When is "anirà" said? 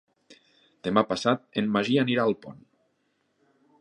2.05-2.25